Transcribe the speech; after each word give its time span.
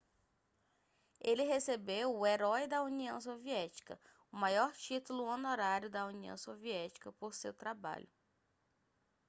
ele 1.19 1.43
recebeu 1.43 2.17
o 2.17 2.25
herói 2.25 2.65
da 2.65 2.81
união 2.81 3.21
soviética 3.21 3.99
o 4.31 4.35
maior 4.35 4.73
título 4.73 5.25
honorário 5.25 5.91
da 5.91 6.07
união 6.07 6.35
soviética 6.35 7.13
por 7.13 7.35
seu 7.35 7.53
trabalho 7.53 8.09